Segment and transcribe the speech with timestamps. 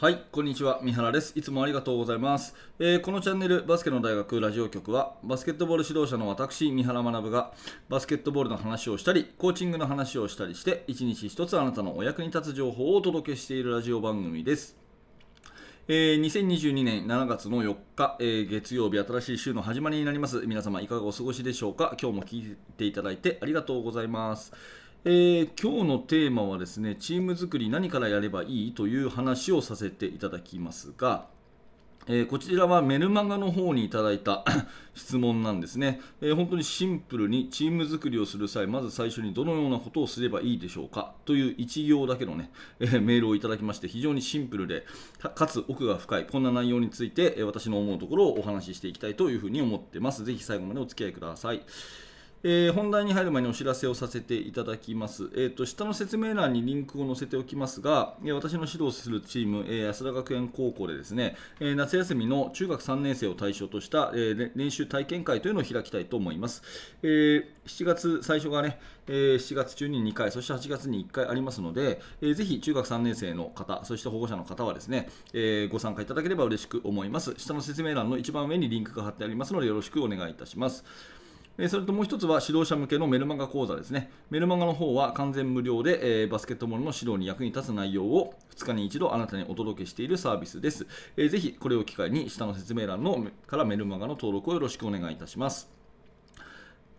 [0.00, 0.78] はい、こんにちは。
[0.80, 1.36] 三原です。
[1.36, 2.54] いつもありがとうございます。
[2.78, 7.52] えー、このチャンネル、バスケの大学ラジオ局は、バスケットボール指導者の私、三原学が、
[7.88, 14.76] バスケットボールの話をしたり、コーチングの話をしたりして、一日一つあなたのお役に立つ情報をお届けしているラジオ番組です。
[15.88, 20.46] えー、2022年7月の4日、えー、月曜日、新しい週の始まりになります。
[20.46, 21.96] 皆様、いかがお過ごしでしょうか？
[22.00, 24.52] 今日も聞いていただいてありがとうございます。
[25.04, 31.28] えー、今日のテーマはですねチーム作り何からやればいいという話をさせていただきますが、
[32.08, 34.44] えー、こちらはメルマガの方にいただいた
[34.94, 44.84] 質問なんですね、えー、本当にシンプルにチーム作りをする際まず最初にどのようなことをすればいいでしょうかという1行だけのね、えー、メールをいただきまして非常にシンプルで
[45.20, 50.24] かつ奥が深いこんな内容について、え私の思うところをお話ししていきたいというふうに思ってます。
[50.24, 51.62] ぜひ最後までお付き合いください。
[52.44, 55.30] えー、本題に入る前にお知らせをさせていただきます。
[55.34, 66.62] えーと、下の説明欄にリンクを載せておきますが、私の指導するチーム、えー、安田学園高校でですね、え夏休みの中学3年生を対象とした、え練習体験会というのを開きたいと思います。
[67.02, 77.34] え7月最初がね、え7月中に2回、そして8月に1回ありますので、えぜひ中学3年生の方、そして保護者の方はですね、えご参加いただければ嬉しく思います。
[77.36, 80.84] 下の説明欄の一番上にリンクが貼ってありますので、よろしくお願いいたします。
[81.66, 84.12] それともう一つは指導者向けのメルマガ講座ですね。
[84.30, 90.86] メルマガの方は完全無料で、えー、バスケットボールの指導に役に立つ内容を2日に1度あなたにお届けしているサービスです。
[91.16, 95.77] えー、ぜひこれを機会に下の説明欄のからメルマガの登録をよろしくお願いいたします。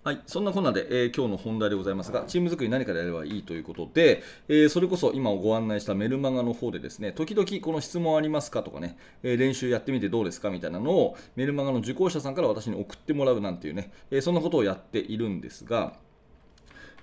[0.01, 15.91] はい、そんなこんなで、えー、今日の本題でございますが、チーム作り何からやればいいということで、えー、それこそ今ご案内したメルマガの方でですね、時々この質問ありますかとかね、えー、練習やってみてどうですかみたいなのをメルマガの受講者さんから私に送ってもらうなんていうね、えそんなことをやっているんですが、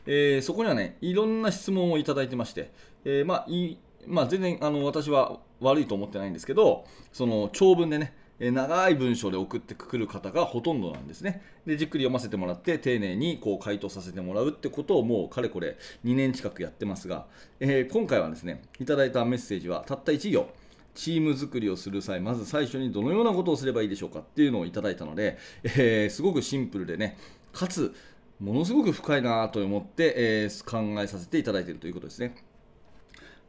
[0.06, 2.72] えそこにはね、いろんな質問をいただいてまして、
[3.04, 11.42] えまあ、いまあ、全然あの私は悪いと思ってないんですけど、その長文でね、え長い文章で送ってくる方がほとんどなんですね。
[11.64, 17.26] で、じっくり読ませてもらって、丁寧にこう回答させてもらうってことをもうかれこれ2年近くやってますが、
[17.60, 20.48] えー、今回はですね、いただいたメッセージはたった1行。
[20.94, 27.18] チーム作りをする際、まず最初にどのようなことをすればいいでしょうかっていうのをいただいたので、えー、すごくシンプルでね、
[27.52, 27.94] かつ、
[28.40, 32.34] ものすごく深いなと思って、えー、考えさせていただいているということですね。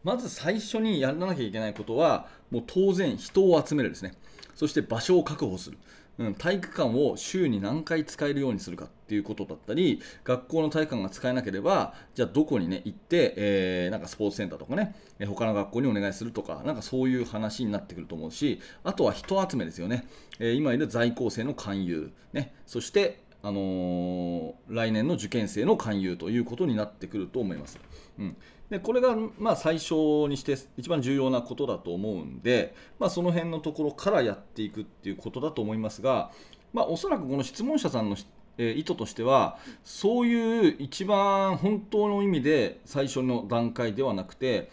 [0.04, 4.14] まず最初にやらなきゃいけないことは、もう当然人を集めるですね。
[4.56, 5.78] そして場所を確保する。
[6.20, 14.96] うん、体育館を週に何回使えるようにするかっていうことだったり学校の体育館が使えなければじゃあどこにね行って、えー、なんかスポーツセンターとかね
[15.28, 20.08] 他の学校にお願いするとかなんかそういう話になってくると思うしあとは人集めですよね、
[20.40, 27.80] えー、今いる在校生の勧誘、ね、そしてあのー、来年の受験生の勧誘ということになってくると思います。
[28.20, 28.36] うん、
[28.70, 29.94] でこれがまあ最初
[30.28, 36.32] にして一番重要なことだと思うんで、まあ、その辺のところからやっていくっていうことだと思いますが、
[36.74, 38.18] まあ、おそらくこの質問者さんの
[38.58, 44.70] え意図としてはそういう一番本当の意味で最初の段階ではなくて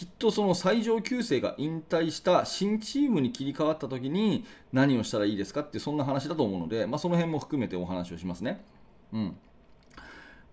[0.00, 8.64] きっとその最上級生が引退した新チームに切り替わった時に何をしたらいいですかってそんな話だと思うので、まあ、その辺も含めてお話をしますね。
[9.12, 9.36] うん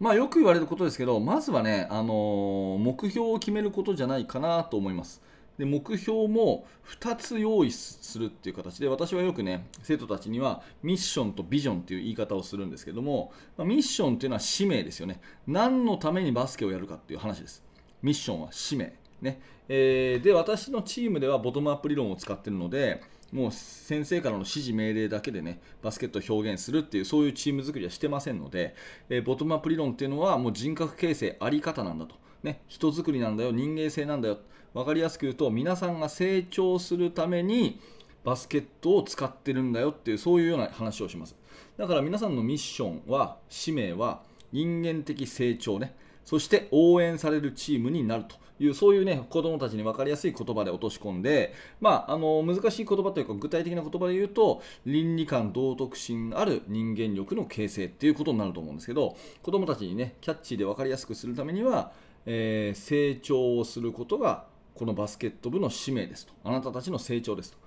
[0.02, 5.22] まあ、よく言われることですけど、まずはね、あのー、目標を決めることじゃないかなと思います。
[5.58, 6.68] で目標も
[7.00, 17.64] 2つ用意するっていう形で私はよくね生徒たちにはミッションとビジョンという言い方をするんですけども、ま、ミッションっていうのは使命ですよね何のためにバスケをやるかっていう話です
[18.04, 19.42] ミッションは使命ね。
[19.70, 23.02] えー、で私のチームではボトムアップ理論を使っているので
[23.34, 28.76] もう先生からの指示命令だけでねバスケットを表現するっていうそういうチーム作りはしてませんので、
[29.10, 34.40] えー、ボトムアップ理論っていうのはもう人格形成あり方なんだと、ね、人作りなんだよ人間性なんだよ。
[34.74, 37.80] 分かりやすく言うと皆さんが成長するために
[38.24, 41.36] バスケットを使ってるんだよっていうそういうような話をします。
[41.78, 45.96] だから皆さんのミッションは使命は人間的成長ね。
[46.26, 48.36] そして応援されるチームになると。
[48.60, 61.92] いうそういうね子どもたちに分かりやすい言葉で落とし込んで、まあ、あの難しい言葉というか具体的な言葉で言うと倫理観道徳心ある人間力の形成っていうことになると思うんですけど子どもたちにねキャッチーで分かりやすくするためには、
[62.26, 64.46] えー、成長をすることが
[64.76, 67.58] このバスケット部の使命ですとあなたたちの成長ですと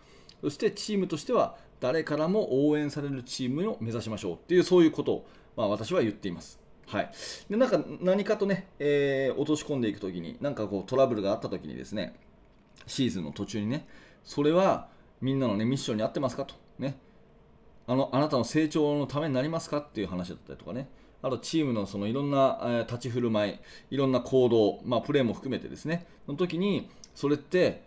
[0.43, 5.27] そしてチームとしては誰からも応援されるチームを目指しましょうっていうそういうことを、
[5.57, 6.60] まあ、私は言っています。
[6.91, 7.11] はい、
[7.49, 12.17] でなんか何かとね、えー、落とし込んでいくときに、なんかこうトラブルがあったときにですね、
[12.89, 13.87] シーズンの途中にね、
[14.25, 14.89] それは
[15.21, 16.99] みんなの、ね、ミッションに合ってますかと、ね、
[17.87, 19.79] あのあなたの成長のためになりますか？
[19.79, 20.89] っていう話だったりとかね、
[21.23, 23.59] あとチームのそのいろんな、えー、立ち振る舞い、
[23.93, 27.83] いろんな行動、まあ、プレーも含めてですね、の時に、それって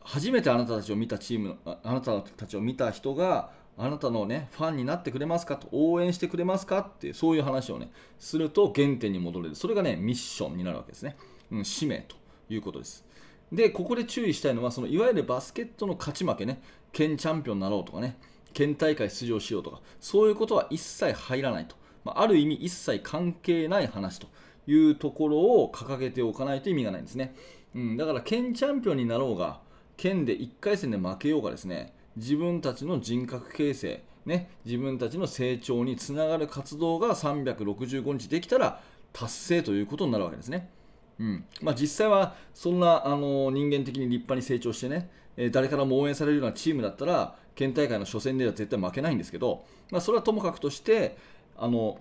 [0.00, 5.56] 初めてあなたたちを見たチームああなたたちを見た人があなたのねファンになってくれますか？
[5.56, 6.78] と応援してくれますか？
[6.78, 9.54] ってそういう話をねすると原点に戻れる。
[9.54, 11.16] それがねミッションになるわけですね、
[11.50, 12.16] うん、使命と
[12.48, 13.04] いうことです。
[13.50, 18.16] でここで注意したいのはそのいわゆるバスケットの勝ち負けね県チャンピオンになろうとかね
[18.52, 24.26] 県大会出場しようとかそういうことは一切入らないと、まあ、ある意味一切関係ない話と。
[24.64, 27.34] いうところを掲げておかないと意味がないんですね、
[27.74, 29.58] うん、だから県チャンピオンになろうが
[29.96, 38.80] 県で1回戦で負けようがですね自分たちの人格形成、ね、自分たちの成長につながる活動が365日できたら
[39.12, 40.70] 達成ということになるわけですね。
[41.18, 51.16] うんまあ、実際はそんなあの人間的に立派に成長してね、えー、誰からも応援されるようなチームだったら県大会の初戦では絶対負けないんですけど、まあ、それはともかくとして
[51.56, 51.98] あの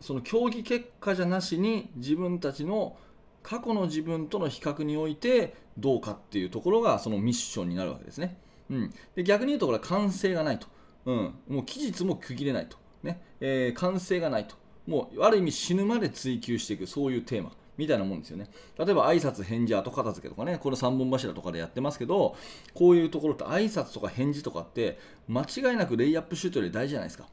[0.00, 2.96] その競技結果じゃなしに自分たちの
[3.42, 8.36] 過去の自分との比較においてどうかっていうところがそのミッションになるわけですね。
[8.70, 10.66] うん、で逆に言うとこれは完成がないと、
[11.06, 13.20] うん、もう期日も区切れないと、ね。
[13.40, 14.54] えー、完成がないと。
[14.86, 17.52] もうある意味死ぬまで追求していくそういうテーマ。
[17.80, 18.50] みたいなもんですよね。
[18.78, 20.58] 例えば挨拶返事後片付けとかね。
[20.58, 22.36] これ3本柱とかでやってますけど
[22.74, 24.98] こういうところって挨拶とか返事とかって
[25.28, 27.26] 間違いなくレイアップシュートより大事じゃないですか。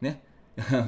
[0.00, 0.22] ね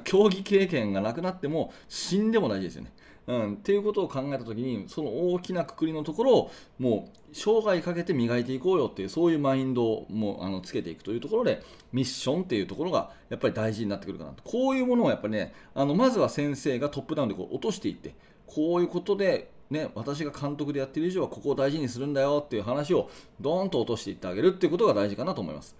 [0.04, 2.92] 競技経験がなくなっても死んでも大事ですよね。
[3.30, 6.50] うん、っていうことを考えた時にその大きなくくりのところを
[6.80, 11.62] もう生涯かけて磨いていこうよっていうそういうマインドをもうあのつけていくというところで
[11.92, 14.42] ミッションっていうところがやっぱり大事になってくるかなと。
[14.42, 18.16] こういうものをやっぱりねあのまずは先生がトップダウンでこう落としていって
[18.48, 23.08] こういうことでね、私が監督でやってる以上はここを大事にするんだよっていう話を
[23.40, 25.76] ドーンと落としていってあげるっていうことが大事かなと思います。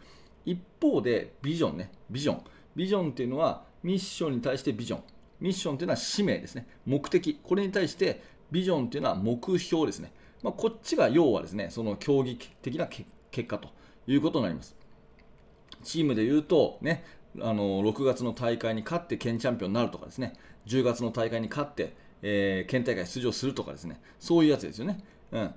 [0.46, 1.90] 一方でビジョンね。
[2.08, 2.40] ビジョン。
[2.76, 5.02] ビジョンっていうのはミッションに対してビジョン。
[5.40, 6.66] ミッションというのは使命ですね。
[6.86, 7.40] 目的。
[7.42, 10.12] これに対してビジョンというのは目標ですね。
[10.42, 13.68] まあ、こっちが要はですね、その競技的な結果と
[14.06, 14.76] いうことになります。
[15.82, 17.04] チームで言うと、ね、
[17.40, 20.34] あの6月の大会に勝って県チャンピオンになるとかですね、
[20.66, 24.98] 10月の大会に勝って、えー、県大会出場するとかですね、そういうやつですよね。
[25.32, 25.54] うん、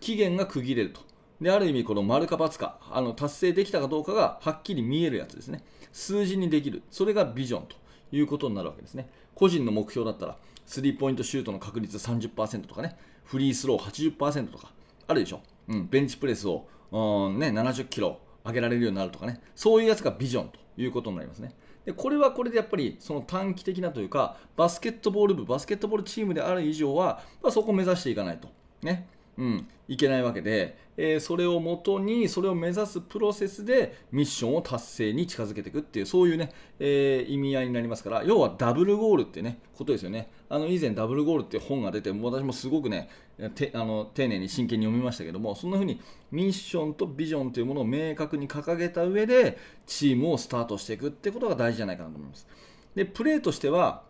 [0.00, 1.00] 期限が区切れると。
[1.40, 5.62] である意味、この丸か×かあの達成できたかどうかがはっきり見えるやつですね。
[5.92, 6.82] 数字にできる。
[6.90, 7.76] それがビジョンと
[8.12, 9.08] いうことになるわけですね。
[9.34, 10.36] 個人の目標だったら、
[10.66, 14.72] スリーポイントシュートの確率30%とかね、フリースロー80%とか、
[15.06, 15.40] あるでしょ？
[15.68, 21.54] うん、ベンチプレスを、うんね、70キロ上げられるようになるとかね、そういうやつがビジョンということになりますね。
[21.84, 28.48] でこれはこれでやっぱりその短期的なというか、バスケットボール部、バスケットボールチームである以上は、まあ、そこを目指していかないと。
[28.82, 40.30] ね、うん、いけないわけで、えー、それをもとにそれを目指すプロセスでミッションを達成に近づけていくっていうそういうね、えー、意味合いになりますから要はダブルゴールってねことですよね。
[40.50, 43.08] あの以前ダブルゴールって本が出て私もすごくね
[43.54, 46.00] てあの丁寧に真剣に読みましたけどもそんな風に
[46.30, 49.56] ミッションとビジョンというものを明確に掲げた上で
[49.86, 52.46] チームをスタートしていくってことが大事じゃないかなと思います。
[52.94, 54.02] でプレーとしては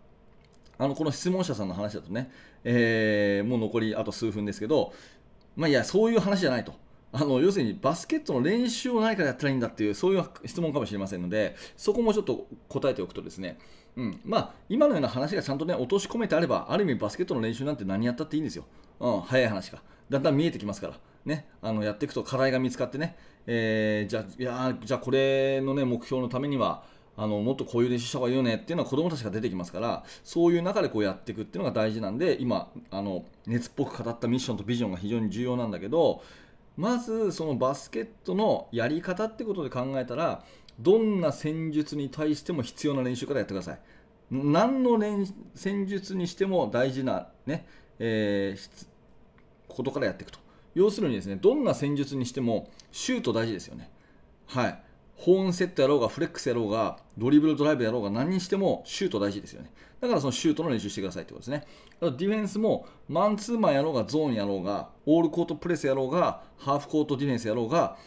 [0.80, 2.30] あのこの質問者さんの話だとね、
[2.64, 4.92] えー、もう残りあと数分ですけど
[5.56, 6.74] まあ、いや、そういう話じゃないと。
[7.12, 13.58] あの要するにバスケットの練習を何からやったらいいんだっていうそういう質問かもしれませんのでそこもちょっと答えておくとですね、
[13.96, 18.64] うんまあ、今のような話がちゃんと、ね、落とし込めてあればある意味バスケットの練習なんて何やったっていいんですよ、
[19.00, 20.94] うん、早い話がだんだん見えてきますから、
[21.24, 26.84] ね、あのやっていくと課題が見つかってね、えー、じゃいやじゃこれの、ね、目標のためには
[27.20, 36.22] あのもっとこういう練習した方がいいよねっていうのは子どもたちが出てきますからそういう中でこうやっていくっていうのが大事なんで今あの熱っぽく語ったミッションとビジョンが非常に重要なんだけど
[36.78, 40.42] まずそのバスケットのやり方ってことで考えたら
[40.78, 43.80] どんな戦術に対しても必要な練習からやってください。
[44.30, 44.98] 何の
[45.54, 47.66] 戦術にしても大事なね、
[47.98, 48.86] えー、
[49.68, 50.38] ことからやっていくと。
[50.74, 53.90] 要するにですねどんな戦術にしてもシュート大事ですよね。
[54.46, 54.82] はい。
[55.20, 59.70] ホーンセットやろうがフレックスやろうがドリブルドライブやろうが何にしてもシュート大事ですよね。
[60.00, 61.66] だからそのシュートの練習してくださいってことですね。
[62.00, 67.98] ディフェンスもマンツーマンやろうがゾーンやろうがオールコートプレスやろうがハーフコートディフェンスやろうが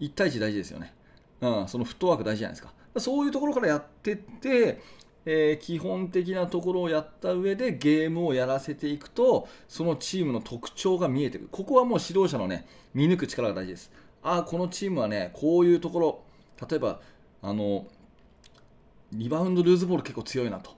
[0.00, 0.92] 1対1大事ですよね、
[1.40, 2.72] うん、そのフットワーク大事じゃないですか。
[2.98, 4.80] そういうところからやってって、
[5.24, 11.48] えー、基本的なところをやった上でゲームをやらせていくとそのチームの特徴が見えてくる。
[11.52, 13.92] ここはもう指導者のね見抜く力が大事です。
[14.24, 16.25] ああこのチームはねこういうところ
[16.68, 17.00] 例えば
[17.42, 17.86] あの
[19.12, 20.76] リバウンドルーズボール結構強いなと。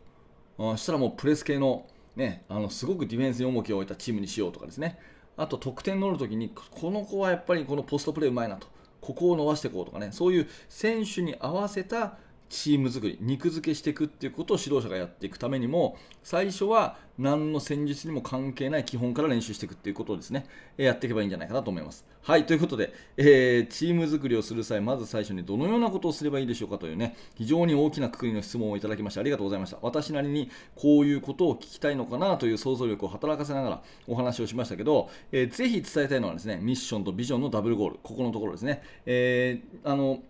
[0.58, 4.98] そしたらもうプレス系の,、ね、あのすごくディフェンスに重きを置いたチームにしようとかですね。
[5.36, 8.66] あと得点乗るときにこの子はやっぱりこのポストプレーうまいなと。
[9.00, 10.08] ここを伸ばしていこうとかね。
[10.10, 12.18] そういう選手に合わせた
[12.48, 22.06] チーム作り肉付けしていくっていうことを指導者がやっていくためにも最初は何の戦術にも関係ない基本から練習していくっていうことをですねやっていけばいいんじゃないかなと思います。
[22.22, 29.78] はいということで、えー、チーム作りをする際まず最初にどのようなことをすればいいでしょうかというね非常に大きなくくりの質問をいただきましてありがとうございました。
[29.82, 40.20] 私なりにこういうことを聞きたいのかなという想像力を働かせながらお話をしましたけど、えー、ぜひ伝えたいのはですねミッションとビジョンのダブルゴールここのところですね、えー、あの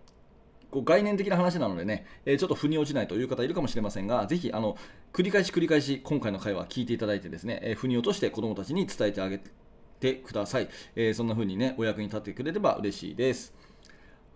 [0.70, 4.76] こう概念的な話なのでね、えー、ちょっと腑に落ちないという方いるかもしれませんが、ぜひあの
[5.12, 9.40] 繰り返し繰り返し今回の会話聞いていただいてですね、えー、腑に落として子どもたちに伝えてあげ
[10.00, 10.68] てください。
[10.94, 13.54] えー、そんな風にね、お役に立ってくれれば嬉しいです。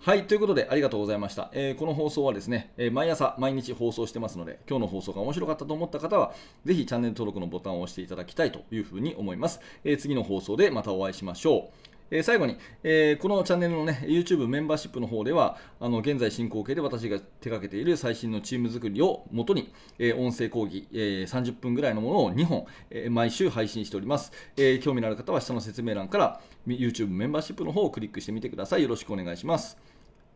[0.05, 1.49] はい、ということでありがとうございました。
[1.53, 6.35] えー、この放送はですね、えー、毎朝毎日放送してますので、今日の放送が面白かったと思った方は、
[6.65, 9.61] ぜひチャンネル登録のボタンを押していただきたいというふうに思います。
[9.85, 11.92] えー、次の放送でまたお会いしましょう。
[12.11, 28.83] え最後に、えこのチャンネルのね、YouTube メンバーシップの方では、あの現在進行形で私が手掛けている最新のチーム作りをもとに、え音声講義、え30分ぐらいのものを2本、え毎週配信しております、え興味のある方は下の説明欄から YouTube メンバーシップの方をクリックしてみてください。
[28.83, 29.79] よろしくお願いします。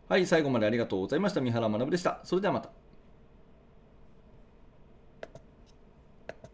[0.09, 1.41] はい、最後までありがとうございました。
[1.41, 2.21] 三原学でした。
[2.25, 2.86] それではまた。